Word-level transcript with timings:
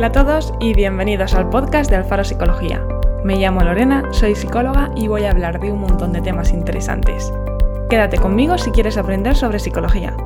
Hola 0.00 0.06
a 0.06 0.12
todos 0.12 0.54
y 0.60 0.72
bienvenidos 0.72 1.34
al 1.34 1.50
podcast 1.50 1.90
de 1.90 1.96
Alfaro 1.96 2.24
Psicología. 2.24 2.82
Me 3.22 3.36
llamo 3.36 3.62
Lorena, 3.62 4.02
soy 4.12 4.34
psicóloga 4.34 4.90
y 4.96 5.08
voy 5.08 5.24
a 5.24 5.30
hablar 5.30 5.60
de 5.60 5.70
un 5.70 5.80
montón 5.80 6.14
de 6.14 6.22
temas 6.22 6.54
interesantes. 6.54 7.30
Quédate 7.90 8.16
conmigo 8.16 8.56
si 8.56 8.70
quieres 8.70 8.96
aprender 8.96 9.36
sobre 9.36 9.58
psicología. 9.58 10.16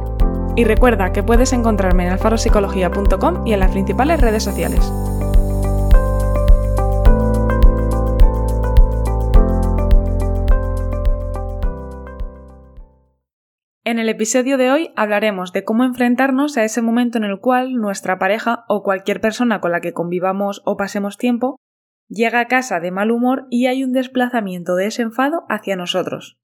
Y 0.54 0.62
recuerda 0.62 1.12
que 1.12 1.24
puedes 1.24 1.52
encontrarme 1.52 2.06
en 2.06 2.12
alfaropsicología.com 2.12 3.44
y 3.48 3.52
en 3.52 3.58
las 3.58 3.72
principales 3.72 4.20
redes 4.20 4.44
sociales. 4.44 4.92
En 13.94 14.00
el 14.00 14.08
episodio 14.08 14.58
de 14.58 14.72
hoy 14.72 14.90
hablaremos 14.96 15.52
de 15.52 15.62
cómo 15.62 15.84
enfrentarnos 15.84 16.56
a 16.56 16.64
ese 16.64 16.82
momento 16.82 17.16
en 17.16 17.22
el 17.22 17.38
cual 17.38 17.74
nuestra 17.74 18.18
pareja 18.18 18.64
o 18.66 18.82
cualquier 18.82 19.20
persona 19.20 19.60
con 19.60 19.70
la 19.70 19.80
que 19.80 19.92
convivamos 19.92 20.62
o 20.64 20.76
pasemos 20.76 21.16
tiempo 21.16 21.60
llega 22.08 22.40
a 22.40 22.48
casa 22.48 22.80
de 22.80 22.90
mal 22.90 23.12
humor 23.12 23.46
y 23.50 23.66
hay 23.66 23.84
un 23.84 23.92
desplazamiento 23.92 24.74
de 24.74 24.86
ese 24.86 25.02
enfado 25.02 25.44
hacia 25.48 25.76
nosotros. 25.76 26.40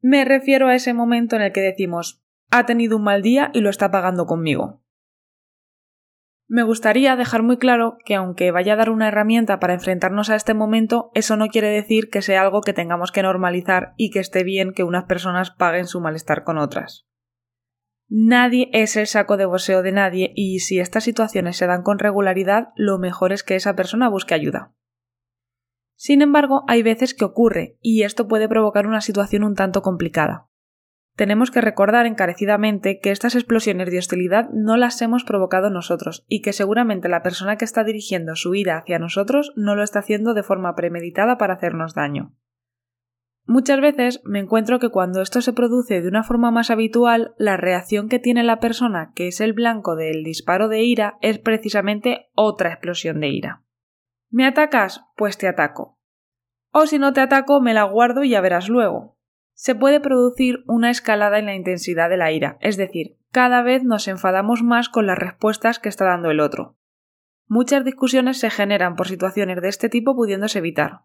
Me 0.00 0.24
refiero 0.24 0.66
a 0.66 0.74
ese 0.74 0.94
momento 0.94 1.36
en 1.36 1.42
el 1.42 1.52
que 1.52 1.60
decimos 1.60 2.20
ha 2.50 2.66
tenido 2.66 2.96
un 2.96 3.04
mal 3.04 3.22
día 3.22 3.52
y 3.54 3.60
lo 3.60 3.70
está 3.70 3.92
pagando 3.92 4.26
conmigo. 4.26 4.82
Me 6.52 6.64
gustaría 6.64 7.14
dejar 7.14 7.44
muy 7.44 7.58
claro 7.58 7.96
que 8.04 8.16
aunque 8.16 8.50
vaya 8.50 8.72
a 8.72 8.76
dar 8.76 8.90
una 8.90 9.06
herramienta 9.06 9.60
para 9.60 9.72
enfrentarnos 9.72 10.30
a 10.30 10.34
este 10.34 10.52
momento, 10.52 11.12
eso 11.14 11.36
no 11.36 11.46
quiere 11.46 11.68
decir 11.68 12.10
que 12.10 12.22
sea 12.22 12.42
algo 12.42 12.60
que 12.60 12.72
tengamos 12.72 13.12
que 13.12 13.22
normalizar 13.22 13.94
y 13.96 14.10
que 14.10 14.18
esté 14.18 14.42
bien 14.42 14.72
que 14.72 14.82
unas 14.82 15.04
personas 15.04 15.52
paguen 15.52 15.86
su 15.86 16.00
malestar 16.00 16.42
con 16.42 16.58
otras. 16.58 17.06
Nadie 18.08 18.68
es 18.72 18.96
el 18.96 19.06
saco 19.06 19.36
de 19.36 19.44
boxeo 19.44 19.84
de 19.84 19.92
nadie 19.92 20.32
y 20.34 20.58
si 20.58 20.80
estas 20.80 21.04
situaciones 21.04 21.56
se 21.56 21.68
dan 21.68 21.84
con 21.84 22.00
regularidad, 22.00 22.70
lo 22.74 22.98
mejor 22.98 23.32
es 23.32 23.44
que 23.44 23.54
esa 23.54 23.76
persona 23.76 24.08
busque 24.08 24.34
ayuda. 24.34 24.74
Sin 25.94 26.20
embargo, 26.20 26.64
hay 26.66 26.82
veces 26.82 27.14
que 27.14 27.24
ocurre 27.24 27.78
y 27.80 28.02
esto 28.02 28.26
puede 28.26 28.48
provocar 28.48 28.88
una 28.88 29.02
situación 29.02 29.44
un 29.44 29.54
tanto 29.54 29.82
complicada 29.82 30.49
tenemos 31.16 31.50
que 31.50 31.60
recordar 31.60 32.06
encarecidamente 32.06 32.98
que 33.00 33.10
estas 33.10 33.34
explosiones 33.34 33.90
de 33.90 33.98
hostilidad 33.98 34.48
no 34.52 34.76
las 34.76 35.00
hemos 35.02 35.24
provocado 35.24 35.70
nosotros 35.70 36.24
y 36.28 36.40
que 36.40 36.52
seguramente 36.52 37.08
la 37.08 37.22
persona 37.22 37.56
que 37.56 37.64
está 37.64 37.84
dirigiendo 37.84 38.36
su 38.36 38.54
ira 38.54 38.78
hacia 38.78 38.98
nosotros 38.98 39.52
no 39.56 39.74
lo 39.74 39.82
está 39.82 39.98
haciendo 39.98 40.34
de 40.34 40.42
forma 40.42 40.74
premeditada 40.74 41.36
para 41.36 41.54
hacernos 41.54 41.94
daño. 41.94 42.34
Muchas 43.44 43.80
veces 43.80 44.20
me 44.24 44.38
encuentro 44.38 44.78
que 44.78 44.90
cuando 44.90 45.22
esto 45.22 45.42
se 45.42 45.52
produce 45.52 46.00
de 46.00 46.08
una 46.08 46.22
forma 46.22 46.50
más 46.50 46.70
habitual, 46.70 47.34
la 47.36 47.56
reacción 47.56 48.08
que 48.08 48.18
tiene 48.18 48.44
la 48.44 48.60
persona 48.60 49.12
que 49.14 49.28
es 49.28 49.40
el 49.40 49.52
blanco 49.52 49.96
del 49.96 50.22
disparo 50.22 50.68
de 50.68 50.82
ira 50.82 51.18
es 51.20 51.38
precisamente 51.38 52.30
otra 52.34 52.70
explosión 52.70 53.20
de 53.20 53.28
ira. 53.28 53.64
¿Me 54.30 54.46
atacas? 54.46 55.02
Pues 55.16 55.36
te 55.36 55.48
ataco. 55.48 55.98
O 56.72 56.86
si 56.86 56.98
no 57.00 57.12
te 57.12 57.20
ataco, 57.20 57.60
me 57.60 57.74
la 57.74 57.82
guardo 57.82 58.22
y 58.22 58.30
ya 58.30 58.40
verás 58.40 58.68
luego 58.68 59.19
se 59.60 59.74
puede 59.74 60.00
producir 60.00 60.64
una 60.66 60.88
escalada 60.88 61.38
en 61.38 61.44
la 61.44 61.54
intensidad 61.54 62.08
de 62.08 62.16
la 62.16 62.32
ira, 62.32 62.56
es 62.62 62.78
decir, 62.78 63.18
cada 63.30 63.60
vez 63.60 63.84
nos 63.84 64.08
enfadamos 64.08 64.62
más 64.62 64.88
con 64.88 65.06
las 65.06 65.18
respuestas 65.18 65.78
que 65.78 65.90
está 65.90 66.06
dando 66.06 66.30
el 66.30 66.40
otro. 66.40 66.78
Muchas 67.46 67.84
discusiones 67.84 68.38
se 68.38 68.48
generan 68.48 68.96
por 68.96 69.06
situaciones 69.06 69.60
de 69.60 69.68
este 69.68 69.90
tipo 69.90 70.16
pudiéndose 70.16 70.60
evitar. 70.60 71.00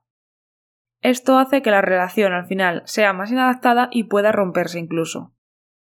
Esto 1.02 1.38
hace 1.38 1.62
que 1.62 1.70
la 1.70 1.82
relación 1.82 2.32
al 2.32 2.46
final 2.46 2.82
sea 2.86 3.12
más 3.12 3.30
inadaptada 3.30 3.90
y 3.92 4.06
pueda 4.06 4.32
romperse 4.32 4.80
incluso. 4.80 5.36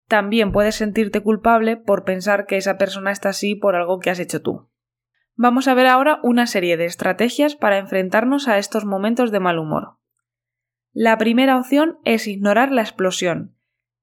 También 0.07 0.53
puedes 0.53 0.75
sentirte 0.75 1.19
culpable 1.19 1.75
por 1.75 2.05
pensar 2.05 2.45
que 2.45 2.55
esa 2.55 2.77
persona 2.77 3.11
está 3.11 3.29
así 3.29 3.55
por 3.55 3.75
algo 3.75 3.99
que 3.99 4.11
has 4.11 4.19
hecho 4.19 4.41
tú. 4.41 4.69
Vamos 5.35 5.67
a 5.67 5.73
ver 5.73 5.87
ahora 5.87 6.21
una 6.23 6.47
serie 6.47 6.77
de 6.77 6.85
estrategias 6.85 7.57
para 7.57 7.79
enfrentarnos 7.79 8.47
a 8.47 8.57
estos 8.57 8.85
momentos 8.85 9.29
de 9.29 9.41
mal 9.41 9.59
humor. 9.59 9.97
La 10.93 11.17
primera 11.17 11.57
opción 11.57 11.99
es 12.03 12.27
ignorar 12.27 12.71
la 12.71 12.81
explosión. 12.81 13.55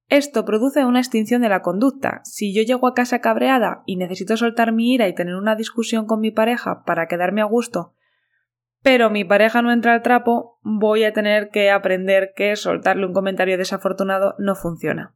Esto 0.09 0.47
produce 0.47 0.87
una 0.87 1.00
extinción 1.00 1.43
de 1.43 1.50
la 1.50 1.60
conducta. 1.60 2.22
Si 2.25 2.54
yo 2.54 2.62
llego 2.62 2.87
a 2.87 2.94
casa 2.94 3.21
cabreada 3.21 3.82
y 3.84 3.97
necesito 3.97 4.38
soltar 4.38 4.72
mi 4.72 4.94
ira 4.94 5.06
y 5.06 5.15
tener 5.15 5.34
una 5.34 5.54
discusión 5.54 6.06
con 6.06 6.21
mi 6.21 6.31
pareja 6.31 6.84
para 6.84 7.06
quedarme 7.06 7.43
a 7.43 7.44
gusto, 7.44 7.93
pero 8.82 9.10
mi 9.10 9.22
pareja 9.25 9.60
no 9.60 9.71
entra 9.71 9.93
al 9.93 10.03
trapo, 10.03 10.59
voy 10.62 11.04
a 11.04 11.12
tener 11.12 11.50
que 11.50 11.71
aprender 11.71 12.32
que 12.34 12.56
soltarle 12.56 13.05
un 13.05 13.12
comentario 13.12 13.59
desafortunado 13.59 14.34
no 14.38 14.55
funciona. 14.55 15.15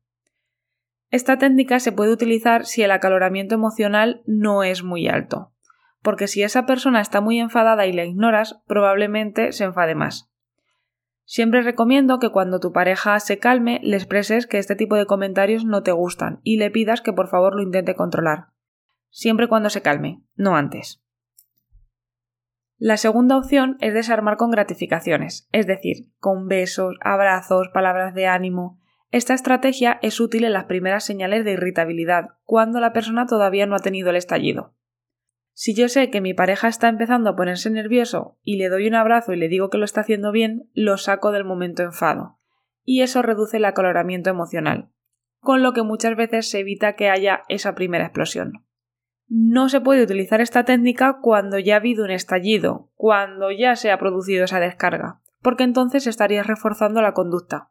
Esta 1.09 1.39
técnica 1.39 1.81
se 1.81 1.93
puede 1.93 2.13
utilizar 2.13 2.67
si 2.67 2.83
el 2.83 2.91
acaloramiento 2.91 3.55
emocional 3.55 4.23
no 4.27 4.63
es 4.63 4.83
muy 4.83 5.09
alto, 5.09 5.55
porque 6.03 6.27
si 6.27 6.43
esa 6.43 6.67
persona 6.67 7.01
está 7.01 7.23
muy 7.23 7.39
enfadada 7.39 7.87
y 7.87 7.95
la 7.95 8.05
ignoras, 8.05 8.61
probablemente 8.67 9.53
se 9.53 9.65
enfade 9.65 9.95
más. 9.95 10.32
Siempre 11.25 11.63
recomiendo 11.63 12.19
que 12.19 12.31
cuando 12.31 12.61
tu 12.61 12.73
pareja 12.73 13.19
se 13.21 13.39
calme 13.39 13.81
le 13.83 13.97
expreses 13.97 14.47
que 14.47 14.59
este 14.59 14.77
tipo 14.77 14.97
de 14.97 15.07
comentarios 15.07 15.65
no 15.65 15.83
te 15.83 15.93
gustan 15.93 16.41
y 16.43 16.57
le 16.57 16.71
pidas 16.71 17.01
que 17.01 17.13
por 17.13 17.29
favor 17.29 17.55
lo 17.55 17.63
intente 17.63 17.95
controlar. 17.95 18.49
Siempre 19.11 19.49
cuando 19.49 19.71
se 19.71 19.83
calme, 19.83 20.23
no 20.37 20.57
antes. 20.57 21.03
La 22.79 22.97
segunda 22.97 23.37
opción 23.37 23.77
es 23.81 23.95
desarmar 23.95 24.37
con 24.37 24.51
gratificaciones, 24.51 25.49
es 25.53 25.69
decir, 25.69 26.09
con 26.19 26.49
besos, 26.49 26.97
abrazos, 27.01 27.69
palabras 27.69 28.13
de 28.13 28.27
ánimo. 28.27 28.81
Esta 29.13 29.35
estrategia 29.35 30.01
es 30.03 30.19
útil 30.19 30.43
en 30.43 30.53
las 30.53 30.65
primeras 30.65 31.05
señales 31.05 31.45
de 31.45 31.53
irritabilidad, 31.53 32.31
cuando 32.43 32.81
la 32.81 32.93
persona 32.93 33.27
todavía 33.27 33.67
no 33.67 33.77
ha 33.77 33.79
tenido 33.79 34.11
el 34.11 34.17
estallido. 34.17 34.75
Si 35.55 35.75
yo 35.75 35.89
sé 35.89 36.11
que 36.11 36.21
mi 36.21 36.35
pareja 36.35 36.69
está 36.69 36.89
empezando 36.89 37.31
a 37.31 37.37
ponerse 37.37 37.71
nervioso 37.71 38.39
y 38.43 38.57
le 38.57 38.69
doy 38.69 38.89
un 38.89 38.95
abrazo 38.95 39.33
y 39.33 39.37
le 39.37 39.49
digo 39.49 39.69
que 39.69 39.79
lo 39.79 39.85
está 39.85 40.01
haciendo 40.01 40.33
bien, 40.33 40.71
lo 40.75 40.97
saco 40.97 41.31
del 41.31 41.45
momento 41.45 41.83
enfado. 41.83 42.39
Y 42.85 43.03
eso 43.03 43.23
reduce 43.23 43.59
el 43.59 43.65
acaloramiento 43.65 44.31
emocional, 44.31 44.91
con 45.41 45.63
lo 45.63 45.73
que 45.73 45.83
muchas 45.83 46.17
veces 46.17 46.51
se 46.51 46.61
evita 46.61 46.95
que 46.95 47.11
haya 47.11 47.43
esa 47.49 47.75
primera 47.75 48.05
explosión. 48.05 48.65
No 49.29 49.69
se 49.69 49.81
puede 49.81 50.03
utilizar 50.03 50.41
esta 50.41 50.65
técnica 50.65 51.19
cuando 51.23 51.59
ya 51.59 51.75
ha 51.75 51.79
habido 51.79 52.05
un 52.05 52.11
estallido, 52.11 52.91
cuando 52.95 53.51
ya 53.51 53.77
se 53.77 53.91
ha 53.91 53.99
producido 53.99 54.45
esa 54.45 54.61
descarga, 54.61 55.21
porque 55.41 55.65
entonces 55.65 56.07
estarías 56.07 56.47
reforzando 56.47 57.03
la 57.03 57.13
conducta. 57.13 57.71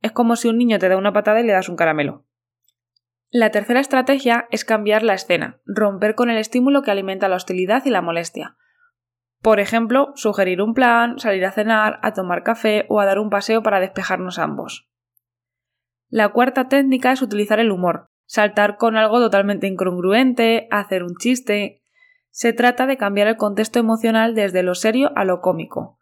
Es 0.00 0.12
como 0.12 0.36
si 0.36 0.48
un 0.48 0.58
niño 0.58 0.78
te 0.78 0.88
da 0.88 0.96
una 0.96 1.12
patada 1.12 1.40
y 1.40 1.44
le 1.44 1.52
das 1.52 1.68
un 1.68 1.76
caramelo. 1.76 2.24
La 3.34 3.48
tercera 3.48 3.80
estrategia 3.80 4.46
es 4.50 4.66
cambiar 4.66 5.02
la 5.02 5.14
escena, 5.14 5.58
romper 5.64 6.14
con 6.14 6.28
el 6.28 6.36
estímulo 6.36 6.82
que 6.82 6.90
alimenta 6.90 7.30
la 7.30 7.36
hostilidad 7.36 7.82
y 7.86 7.88
la 7.88 8.02
molestia. 8.02 8.58
Por 9.40 9.58
ejemplo, 9.58 10.12
sugerir 10.16 10.60
un 10.60 10.74
plan, 10.74 11.18
salir 11.18 11.46
a 11.46 11.50
cenar, 11.50 11.98
a 12.02 12.12
tomar 12.12 12.42
café 12.42 12.84
o 12.90 13.00
a 13.00 13.06
dar 13.06 13.18
un 13.18 13.30
paseo 13.30 13.62
para 13.62 13.80
despejarnos 13.80 14.38
ambos. 14.38 14.86
La 16.10 16.28
cuarta 16.28 16.68
técnica 16.68 17.10
es 17.10 17.22
utilizar 17.22 17.58
el 17.58 17.70
humor, 17.70 18.10
saltar 18.26 18.76
con 18.76 18.98
algo 18.98 19.18
totalmente 19.18 19.66
incongruente, 19.66 20.68
hacer 20.70 21.02
un 21.02 21.16
chiste. 21.16 21.82
Se 22.28 22.52
trata 22.52 22.84
de 22.84 22.98
cambiar 22.98 23.28
el 23.28 23.38
contexto 23.38 23.78
emocional 23.78 24.34
desde 24.34 24.62
lo 24.62 24.74
serio 24.74 25.10
a 25.16 25.24
lo 25.24 25.40
cómico, 25.40 25.98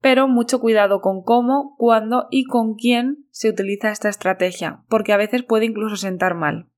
pero 0.00 0.28
mucho 0.28 0.60
cuidado 0.60 1.00
con 1.00 1.22
cómo, 1.22 1.74
cuándo 1.76 2.26
y 2.30 2.44
con 2.44 2.74
quién 2.74 3.26
se 3.30 3.50
utiliza 3.50 3.90
esta 3.90 4.08
estrategia, 4.08 4.82
porque 4.88 5.12
a 5.12 5.16
veces 5.16 5.42
puede 5.42 5.66
incluso 5.66 5.96
sentar 5.96 6.34
mal. 6.34 6.68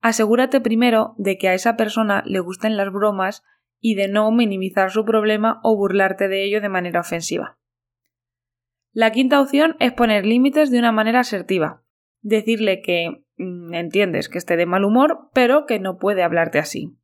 Asegúrate 0.00 0.60
primero 0.60 1.14
de 1.18 1.38
que 1.38 1.48
a 1.48 1.54
esa 1.54 1.76
persona 1.76 2.22
le 2.26 2.40
gusten 2.40 2.76
las 2.76 2.92
bromas 2.92 3.44
y 3.80 3.94
de 3.94 4.08
no 4.08 4.30
minimizar 4.30 4.90
su 4.90 5.04
problema 5.04 5.60
o 5.62 5.76
burlarte 5.76 6.28
de 6.28 6.44
ello 6.44 6.60
de 6.60 6.68
manera 6.68 7.00
ofensiva. 7.00 7.58
La 8.92 9.12
quinta 9.12 9.40
opción 9.40 9.76
es 9.78 9.92
poner 9.92 10.26
límites 10.26 10.70
de 10.70 10.78
una 10.78 10.90
manera 10.90 11.20
asertiva. 11.20 11.82
Decirle 12.22 12.82
que 12.82 13.24
mm, 13.36 13.72
entiendes 13.74 14.28
que 14.28 14.38
esté 14.38 14.56
de 14.56 14.66
mal 14.66 14.84
humor, 14.84 15.30
pero 15.32 15.64
que 15.66 15.78
no 15.78 15.98
puede 15.98 16.22
hablarte 16.22 16.58
así. 16.58 16.96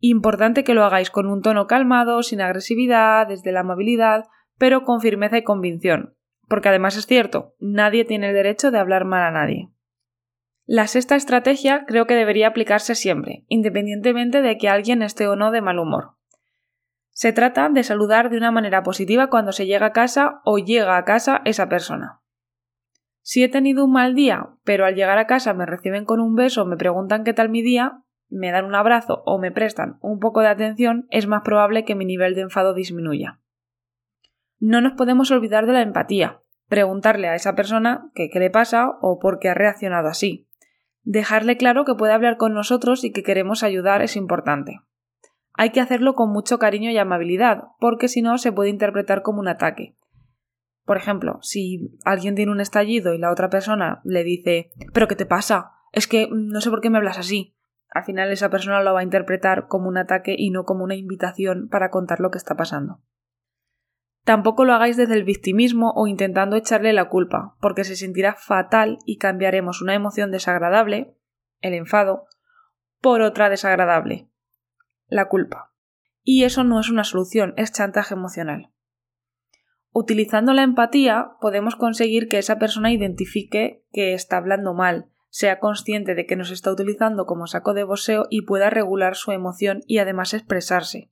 Importante 0.00 0.64
que 0.64 0.74
lo 0.74 0.84
hagáis 0.84 1.10
con 1.10 1.26
un 1.26 1.42
tono 1.42 1.68
calmado, 1.68 2.22
sin 2.24 2.40
agresividad, 2.40 3.28
desde 3.28 3.52
la 3.52 3.60
amabilidad, 3.60 4.24
pero 4.58 4.84
con 4.84 5.00
firmeza 5.00 5.38
y 5.38 5.44
convicción, 5.44 6.16
porque 6.48 6.68
además 6.68 6.96
es 6.96 7.06
cierto, 7.06 7.54
nadie 7.58 8.04
tiene 8.04 8.28
el 8.28 8.34
derecho 8.34 8.70
de 8.70 8.78
hablar 8.78 9.04
mal 9.04 9.22
a 9.22 9.30
nadie. 9.30 9.70
La 10.64 10.86
sexta 10.86 11.16
estrategia 11.16 11.84
creo 11.86 12.06
que 12.06 12.14
debería 12.14 12.48
aplicarse 12.48 12.94
siempre, 12.94 13.44
independientemente 13.48 14.42
de 14.42 14.58
que 14.58 14.68
alguien 14.68 15.02
esté 15.02 15.26
o 15.26 15.36
no 15.36 15.50
de 15.50 15.60
mal 15.60 15.78
humor. 15.78 16.16
Se 17.10 17.32
trata 17.32 17.68
de 17.68 17.82
saludar 17.82 18.30
de 18.30 18.38
una 18.38 18.52
manera 18.52 18.82
positiva 18.82 19.28
cuando 19.28 19.52
se 19.52 19.66
llega 19.66 19.86
a 19.86 19.92
casa 19.92 20.40
o 20.44 20.58
llega 20.58 20.96
a 20.96 21.04
casa 21.04 21.42
esa 21.44 21.68
persona. 21.68 22.22
Si 23.20 23.44
he 23.44 23.48
tenido 23.48 23.84
un 23.84 23.92
mal 23.92 24.14
día, 24.14 24.48
pero 24.64 24.86
al 24.86 24.94
llegar 24.94 25.18
a 25.18 25.26
casa 25.26 25.52
me 25.52 25.66
reciben 25.66 26.04
con 26.04 26.20
un 26.20 26.34
beso, 26.34 26.64
me 26.64 26.76
preguntan 26.76 27.22
qué 27.22 27.34
tal 27.34 27.50
mi 27.50 27.62
día, 27.62 28.02
me 28.30 28.50
dan 28.50 28.64
un 28.64 28.74
abrazo 28.74 29.22
o 29.26 29.38
me 29.38 29.52
prestan 29.52 29.98
un 30.00 30.20
poco 30.20 30.40
de 30.40 30.48
atención, 30.48 31.06
es 31.10 31.26
más 31.26 31.42
probable 31.42 31.84
que 31.84 31.94
mi 31.94 32.06
nivel 32.06 32.34
de 32.34 32.40
enfado 32.40 32.72
disminuya. 32.72 33.41
No 34.64 34.80
nos 34.80 34.92
podemos 34.92 35.32
olvidar 35.32 35.66
de 35.66 35.72
la 35.72 35.82
empatía, 35.82 36.40
preguntarle 36.68 37.26
a 37.26 37.34
esa 37.34 37.56
persona 37.56 38.12
qué, 38.14 38.30
le 38.32 38.48
pasa 38.48 38.92
o 39.00 39.18
por 39.18 39.40
qué 39.40 39.48
ha 39.48 39.54
reaccionado 39.54 40.06
así. 40.06 40.48
Dejarle 41.02 41.56
claro 41.56 41.84
que 41.84 41.96
puede 41.96 42.12
hablar 42.12 42.36
con 42.36 42.54
nosotros 42.54 43.02
y 43.02 43.10
que 43.10 43.24
queremos 43.24 43.64
ayudar 43.64 44.02
es 44.02 44.14
importante. 44.14 44.78
hay 45.54 45.70
que 45.70 45.80
hacerlo 45.80 46.14
con 46.14 46.30
mucho 46.30 46.60
cariño 46.60 46.92
y 46.92 46.98
amabilidad, 46.98 47.64
porque 47.80 48.06
si 48.06 48.22
no 48.22 48.38
se 48.38 48.52
puede 48.52 48.70
interpretar 48.70 49.22
como 49.22 49.40
un 49.40 49.48
ataque. 49.48 49.96
Por 50.84 50.96
ejemplo, 50.96 51.40
si 51.42 51.98
alguien 52.04 52.36
tiene 52.36 52.52
un 52.52 52.60
estallido 52.60 53.14
y 53.14 53.18
la 53.18 53.32
otra 53.32 53.50
persona 53.50 54.00
le 54.04 54.22
dice 54.22 54.70
¿Pero 54.92 55.08
qué 55.08 55.16
te 55.16 55.26
pasa? 55.26 55.72
Es 55.90 56.06
que 56.06 56.28
no 56.30 56.60
sé 56.60 56.70
por 56.70 56.80
qué 56.80 56.88
me 56.88 56.98
hablas 56.98 57.18
así. 57.18 57.56
Al 57.90 58.04
final 58.04 58.30
esa 58.30 58.48
persona 58.48 58.80
lo 58.80 58.94
va 58.94 59.00
a 59.00 59.04
interpretar 59.04 59.66
como 59.66 59.88
un 59.88 59.98
ataque 59.98 60.36
y 60.38 60.50
no 60.50 60.62
como 60.62 60.84
una 60.84 60.94
invitación 60.94 61.68
para 61.68 61.90
contar 61.90 62.20
lo 62.20 62.30
que 62.30 62.38
está 62.38 62.54
pasando. 62.54 63.00
Tampoco 64.24 64.64
lo 64.64 64.72
hagáis 64.72 64.96
desde 64.96 65.14
el 65.14 65.24
victimismo 65.24 65.92
o 65.96 66.06
intentando 66.06 66.56
echarle 66.56 66.92
la 66.92 67.08
culpa, 67.08 67.56
porque 67.60 67.84
se 67.84 67.96
sentirá 67.96 68.34
fatal 68.34 68.98
y 69.04 69.18
cambiaremos 69.18 69.82
una 69.82 69.94
emoción 69.94 70.30
desagradable, 70.30 71.16
el 71.60 71.74
enfado, 71.74 72.26
por 73.00 73.20
otra 73.22 73.50
desagradable, 73.50 74.28
la 75.08 75.28
culpa. 75.28 75.72
Y 76.22 76.44
eso 76.44 76.62
no 76.62 76.78
es 76.78 76.88
una 76.88 77.02
solución, 77.02 77.52
es 77.56 77.72
chantaje 77.72 78.14
emocional. 78.14 78.70
Utilizando 79.90 80.52
la 80.52 80.62
empatía 80.62 81.32
podemos 81.40 81.76
conseguir 81.76 82.28
que 82.28 82.38
esa 82.38 82.58
persona 82.58 82.92
identifique 82.92 83.84
que 83.92 84.14
está 84.14 84.38
hablando 84.38 84.72
mal, 84.72 85.10
sea 85.28 85.58
consciente 85.58 86.14
de 86.14 86.26
que 86.26 86.36
nos 86.36 86.50
está 86.50 86.70
utilizando 86.70 87.26
como 87.26 87.46
saco 87.46 87.74
de 87.74 87.84
boseo 87.84 88.26
y 88.30 88.42
pueda 88.42 88.70
regular 88.70 89.16
su 89.16 89.32
emoción 89.32 89.80
y 89.86 89.98
además 89.98 90.32
expresarse. 90.32 91.10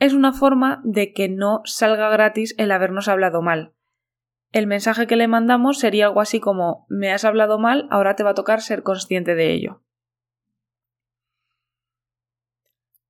Es 0.00 0.14
una 0.14 0.32
forma 0.32 0.80
de 0.82 1.12
que 1.12 1.28
no 1.28 1.62
salga 1.64 2.08
gratis 2.08 2.54
el 2.58 2.72
habernos 2.72 3.06
hablado 3.06 3.42
mal. 3.42 3.74
El 4.50 4.66
mensaje 4.66 5.06
que 5.06 5.14
le 5.14 5.28
mandamos 5.28 5.78
sería 5.78 6.06
algo 6.06 6.20
así 6.20 6.40
como 6.40 6.86
me 6.88 7.12
has 7.12 7.24
hablado 7.24 7.60
mal, 7.60 7.86
ahora 7.90 8.16
te 8.16 8.24
va 8.24 8.30
a 8.30 8.34
tocar 8.34 8.62
ser 8.62 8.82
consciente 8.82 9.36
de 9.36 9.52
ello. 9.52 9.84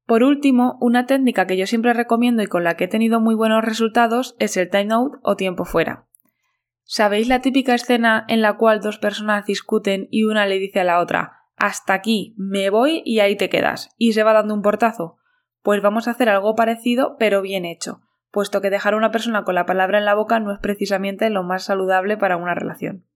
Por 0.05 0.23
último, 0.23 0.77
una 0.83 1.07
técnica 1.07 1.47
que 1.47 1.57
yo 1.57 1.67
siempre 1.67 1.95
recomiendo 1.95 2.43
y 2.43 2.49
con 2.49 2.65
la 2.65 2.77
que 2.77 2.85
he 2.85 2.89
tenido 2.89 3.21
muy 3.21 3.35
buenos 3.35 3.65
resultados 3.65 4.37
es 4.39 4.59
el 4.59 4.69
time 4.69 4.93
out 4.93 5.15
o 5.23 5.37
tiempo 5.37 5.65
fuera. 5.65 6.09
¿Sabéis 6.83 7.29
la 7.29 7.41
típica 7.41 7.75
escena 7.75 8.25
en 8.29 8.43
la 8.43 8.57
cual 8.59 8.81
dos 8.81 8.99
personas 8.99 9.47
discuten 9.47 10.09
y 10.11 10.25
una 10.25 10.45
le 10.45 10.59
dice 10.59 10.81
a 10.81 10.85
la 10.85 10.99
otra 10.99 11.41
hasta 11.61 11.93
aquí, 11.93 12.35
me 12.39 12.71
voy 12.71 13.03
y 13.05 13.21
ahí 13.21 13.37
te 13.37 13.51
quedas, 13.51 13.95
y 13.99 14.15
se 14.15 14.23
va 14.23 14.33
dando 14.33 14.55
un 14.55 14.63
portazo? 14.63 15.20
Pues 15.63 15.83
vamos 15.83 16.09
a 16.09 16.13
hacer 16.13 16.29
algo 16.29 16.55
parecido 16.55 17.17
pero 17.19 17.43
bien 17.43 17.65
hecho, 17.65 18.03
puesto 18.31 18.61
que 18.61 18.71
dejar 18.71 18.95
a 18.95 18.97
una 18.97 19.11
persona 19.11 19.45
con 19.45 19.55
la 19.55 19.67
palabra 19.67 19.99
en 19.99 20.05
la 20.05 20.15
boca 20.15 20.41
no 20.41 20.53
es 20.53 20.59
precisamente 20.59 21.29
lo 21.31 21.43
más 21.43 21.65
saludable 21.65 22.17
para 22.17 22.37
una 22.37 22.55
relación. 22.55 23.07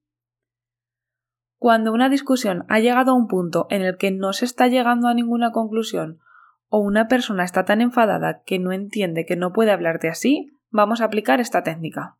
Cuando 1.58 1.92
una 1.92 2.10
discusión 2.10 2.66
ha 2.68 2.80
llegado 2.80 3.12
a 3.12 3.14
un 3.14 3.26
punto 3.26 3.66
en 3.70 3.82
el 3.82 3.96
que 3.96 4.10
no 4.10 4.32
se 4.32 4.44
está 4.44 4.68
llegando 4.68 5.08
a 5.08 5.14
ninguna 5.14 5.50
conclusión 5.50 6.20
o 6.68 6.78
una 6.78 7.08
persona 7.08 7.44
está 7.44 7.64
tan 7.64 7.80
enfadada 7.80 8.42
que 8.44 8.58
no 8.58 8.72
entiende 8.72 9.24
que 9.24 9.36
no 9.36 9.52
puede 9.52 9.70
hablarte 9.70 10.08
así, 10.08 10.50
vamos 10.70 11.00
a 11.00 11.04
aplicar 11.04 11.40
esta 11.40 11.62
técnica. 11.62 12.18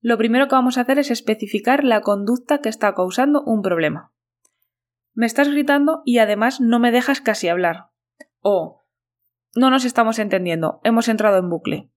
Lo 0.00 0.18
primero 0.18 0.48
que 0.48 0.54
vamos 0.54 0.76
a 0.76 0.82
hacer 0.82 0.98
es 0.98 1.10
especificar 1.10 1.84
la 1.84 2.00
conducta 2.00 2.58
que 2.58 2.68
está 2.68 2.94
causando 2.94 3.42
un 3.42 3.62
problema. 3.62 4.12
Me 5.14 5.26
estás 5.26 5.48
gritando 5.48 6.02
y 6.04 6.18
además 6.18 6.60
no 6.60 6.78
me 6.78 6.92
dejas 6.92 7.20
casi 7.20 7.48
hablar. 7.48 7.86
O 8.40 8.85
no 9.56 9.70
nos 9.70 9.84
estamos 9.84 10.18
entendiendo, 10.18 10.80
hemos 10.84 11.08
entrado 11.08 11.38
en 11.38 11.50
bucle. 11.50 11.90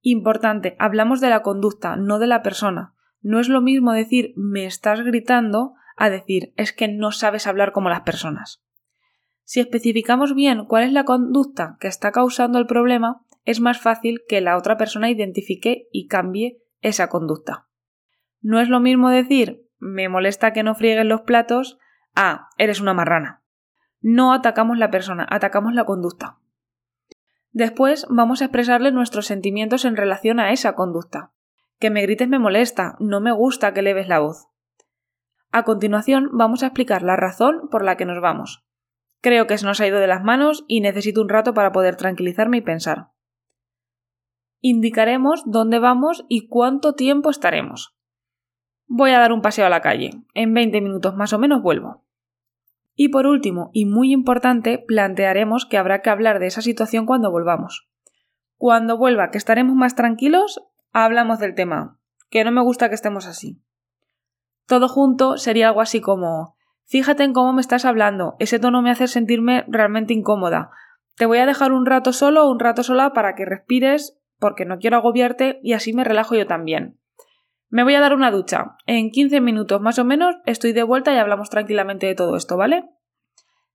Importante, 0.00 0.76
hablamos 0.78 1.20
de 1.20 1.30
la 1.30 1.42
conducta, 1.42 1.96
no 1.96 2.18
de 2.18 2.26
la 2.26 2.42
persona. 2.42 2.94
No 3.20 3.40
es 3.40 3.48
lo 3.48 3.60
mismo 3.60 3.92
decir 3.92 4.32
me 4.36 4.66
estás 4.66 5.00
gritando 5.02 5.74
a 5.96 6.10
decir 6.10 6.52
es 6.56 6.72
que 6.72 6.88
no 6.88 7.10
sabes 7.10 7.46
hablar 7.46 7.72
como 7.72 7.88
las 7.88 8.02
personas. 8.02 8.62
Si 9.44 9.60
especificamos 9.60 10.34
bien 10.34 10.66
cuál 10.66 10.84
es 10.84 10.92
la 10.92 11.04
conducta 11.04 11.76
que 11.80 11.88
está 11.88 12.12
causando 12.12 12.58
el 12.58 12.66
problema, 12.66 13.24
es 13.44 13.60
más 13.60 13.80
fácil 13.80 14.22
que 14.28 14.40
la 14.40 14.56
otra 14.56 14.76
persona 14.76 15.10
identifique 15.10 15.88
y 15.90 16.06
cambie 16.06 16.62
esa 16.80 17.08
conducta. 17.08 17.66
No 18.40 18.60
es 18.60 18.68
lo 18.68 18.80
mismo 18.80 19.08
decir 19.08 19.64
me 19.78 20.08
molesta 20.08 20.52
que 20.52 20.62
no 20.62 20.74
friegues 20.74 21.06
los 21.06 21.22
platos 21.22 21.78
a 22.14 22.48
eres 22.58 22.80
una 22.80 22.94
marrana. 22.94 23.42
No 24.00 24.32
atacamos 24.32 24.78
la 24.78 24.90
persona, 24.90 25.26
atacamos 25.30 25.72
la 25.74 25.84
conducta. 25.84 26.38
Después 27.58 28.06
vamos 28.08 28.40
a 28.40 28.44
expresarle 28.44 28.92
nuestros 28.92 29.26
sentimientos 29.26 29.84
en 29.84 29.96
relación 29.96 30.38
a 30.38 30.52
esa 30.52 30.76
conducta. 30.76 31.32
Que 31.80 31.90
me 31.90 32.02
grites 32.02 32.28
me 32.28 32.38
molesta, 32.38 32.94
no 33.00 33.20
me 33.20 33.32
gusta 33.32 33.74
que 33.74 33.82
leves 33.82 34.06
la 34.06 34.20
voz. 34.20 34.46
A 35.50 35.64
continuación 35.64 36.28
vamos 36.30 36.62
a 36.62 36.66
explicar 36.66 37.02
la 37.02 37.16
razón 37.16 37.68
por 37.68 37.84
la 37.84 37.96
que 37.96 38.04
nos 38.04 38.22
vamos. 38.22 38.64
Creo 39.20 39.48
que 39.48 39.58
se 39.58 39.66
nos 39.66 39.80
ha 39.80 39.88
ido 39.88 39.98
de 39.98 40.06
las 40.06 40.22
manos 40.22 40.64
y 40.68 40.80
necesito 40.80 41.20
un 41.20 41.28
rato 41.28 41.52
para 41.52 41.72
poder 41.72 41.96
tranquilizarme 41.96 42.58
y 42.58 42.60
pensar. 42.60 43.08
Indicaremos 44.60 45.42
dónde 45.44 45.80
vamos 45.80 46.26
y 46.28 46.46
cuánto 46.46 46.94
tiempo 46.94 47.28
estaremos. 47.28 47.98
Voy 48.86 49.10
a 49.10 49.18
dar 49.18 49.32
un 49.32 49.42
paseo 49.42 49.66
a 49.66 49.70
la 49.70 49.80
calle. 49.80 50.10
En 50.32 50.54
20 50.54 50.80
minutos 50.80 51.16
más 51.16 51.32
o 51.32 51.40
menos 51.40 51.60
vuelvo. 51.60 52.04
Y 53.00 53.10
por 53.10 53.28
último, 53.28 53.70
y 53.72 53.86
muy 53.86 54.12
importante, 54.12 54.84
plantearemos 54.84 55.66
que 55.66 55.78
habrá 55.78 56.02
que 56.02 56.10
hablar 56.10 56.40
de 56.40 56.48
esa 56.48 56.62
situación 56.62 57.06
cuando 57.06 57.30
volvamos. 57.30 57.88
Cuando 58.56 58.98
vuelva, 58.98 59.30
que 59.30 59.38
estaremos 59.38 59.76
más 59.76 59.94
tranquilos, 59.94 60.60
hablamos 60.90 61.38
del 61.38 61.54
tema, 61.54 62.00
que 62.28 62.42
no 62.42 62.50
me 62.50 62.60
gusta 62.60 62.88
que 62.88 62.96
estemos 62.96 63.26
así. 63.28 63.62
Todo 64.66 64.88
junto 64.88 65.36
sería 65.36 65.68
algo 65.68 65.80
así 65.80 66.00
como 66.00 66.56
Fíjate 66.86 67.22
en 67.22 67.34
cómo 67.34 67.52
me 67.52 67.60
estás 67.60 67.84
hablando, 67.84 68.34
ese 68.40 68.58
tono 68.58 68.82
me 68.82 68.90
hace 68.90 69.06
sentirme 69.06 69.64
realmente 69.68 70.12
incómoda. 70.12 70.72
Te 71.16 71.24
voy 71.24 71.38
a 71.38 71.46
dejar 71.46 71.70
un 71.70 71.86
rato 71.86 72.12
solo 72.12 72.46
o 72.46 72.50
un 72.50 72.58
rato 72.58 72.82
sola 72.82 73.12
para 73.12 73.36
que 73.36 73.44
respires, 73.44 74.18
porque 74.40 74.64
no 74.64 74.78
quiero 74.78 74.96
agobiarte 74.96 75.60
y 75.62 75.74
así 75.74 75.92
me 75.92 76.02
relajo 76.02 76.34
yo 76.34 76.48
también. 76.48 76.98
Me 77.70 77.84
voy 77.84 77.94
a 77.94 78.00
dar 78.00 78.14
una 78.14 78.30
ducha. 78.30 78.76
En 78.86 79.10
15 79.10 79.40
minutos 79.40 79.80
más 79.80 79.98
o 79.98 80.04
menos 80.04 80.36
estoy 80.46 80.72
de 80.72 80.82
vuelta 80.82 81.12
y 81.12 81.18
hablamos 81.18 81.50
tranquilamente 81.50 82.06
de 82.06 82.14
todo 82.14 82.36
esto, 82.36 82.56
¿vale? 82.56 82.88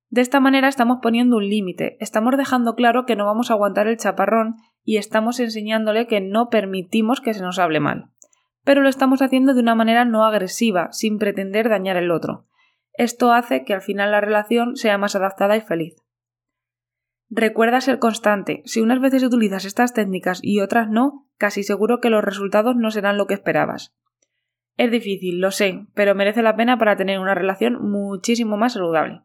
De 0.09 0.21
esta 0.21 0.39
manera 0.39 0.67
estamos 0.67 0.99
poniendo 1.01 1.37
un 1.37 1.47
límite, 1.47 1.97
estamos 1.99 2.37
dejando 2.37 2.75
claro 2.75 3.05
que 3.05 3.15
no 3.15 3.25
vamos 3.25 3.49
a 3.49 3.53
aguantar 3.53 3.87
el 3.87 3.97
chaparrón 3.97 4.55
y 4.83 4.97
estamos 4.97 5.39
enseñándole 5.39 6.07
que 6.07 6.21
no 6.21 6.49
permitimos 6.49 7.21
que 7.21 7.33
se 7.33 7.41
nos 7.41 7.59
hable 7.59 7.79
mal. 7.79 8.11
Pero 8.63 8.81
lo 8.81 8.89
estamos 8.89 9.21
haciendo 9.21 9.53
de 9.53 9.61
una 9.61 9.75
manera 9.75 10.05
no 10.05 10.23
agresiva, 10.23 10.89
sin 10.91 11.17
pretender 11.17 11.69
dañar 11.69 11.97
al 11.97 12.11
otro. 12.11 12.47
Esto 12.93 13.31
hace 13.31 13.63
que 13.63 13.73
al 13.73 13.81
final 13.81 14.11
la 14.11 14.21
relación 14.21 14.75
sea 14.75 14.97
más 14.97 15.15
adaptada 15.15 15.57
y 15.57 15.61
feliz. 15.61 15.95
Recuerda 17.35 17.81
ser 17.81 17.97
constante. 17.97 18.61
Si 18.65 18.79
unas 18.79 19.01
veces 19.01 19.23
utilizas 19.23 19.65
estas 19.65 19.93
técnicas 19.93 20.39
y 20.43 20.59
otras 20.59 20.87
no, 20.87 21.27
casi 21.39 21.63
seguro 21.63 21.99
que 21.99 22.11
los 22.11 22.23
resultados 22.23 22.75
no 22.75 22.91
serán 22.91 23.17
lo 23.17 23.25
que 23.25 23.33
esperabas. 23.33 23.95
Es 24.77 24.91
difícil, 24.91 25.39
lo 25.39 25.49
sé, 25.49 25.87
pero 25.95 26.13
merece 26.13 26.43
la 26.43 26.55
pena 26.55 26.77
para 26.77 26.95
tener 26.95 27.17
una 27.17 27.33
relación 27.33 27.89
muchísimo 27.89 28.55
más 28.55 28.73
saludable. 28.73 29.21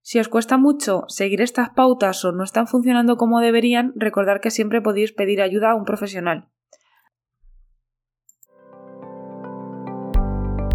Si 0.00 0.18
os 0.18 0.28
cuesta 0.28 0.58
mucho 0.58 1.04
seguir 1.06 1.40
estas 1.40 1.70
pautas 1.70 2.24
o 2.24 2.32
no 2.32 2.42
están 2.42 2.66
funcionando 2.66 3.16
como 3.16 3.38
deberían, 3.38 3.92
recordad 3.94 4.40
que 4.40 4.50
siempre 4.50 4.82
podéis 4.82 5.12
pedir 5.12 5.40
ayuda 5.40 5.70
a 5.70 5.76
un 5.76 5.84
profesional. 5.84 6.48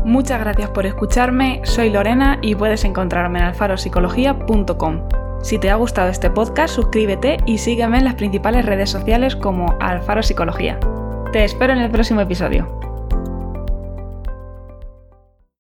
Muchas 0.06 0.40
gracias 0.40 0.70
por 0.70 0.86
escucharme, 0.86 1.60
soy 1.66 1.90
Lorena 1.90 2.40
y 2.42 2.56
puedes 2.56 2.86
encontrarme 2.86 3.40
en 3.40 3.46
alfaropsicología.com. 3.46 5.25
Si 5.46 5.60
te 5.60 5.70
ha 5.70 5.76
gustado 5.76 6.10
este 6.10 6.32
podcast, 6.32 6.74
suscríbete 6.74 7.38
y 7.46 7.60
sígueme 7.60 8.00
en 8.00 8.06
las 8.06 8.16
principales 8.16 8.66
redes 8.66 8.90
sociales 8.90 9.36
como 9.36 9.78
Alfaro 9.80 10.24
Psicología. 10.24 10.80
Te 11.34 11.44
espero 11.44 11.72
en 11.72 11.78
el 11.78 11.92
próximo 11.92 12.20
episodio. 12.20 12.95